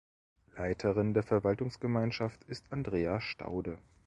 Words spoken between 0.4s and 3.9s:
Leiterin der Verwaltungsgemeinschaft ist Andrea Staude.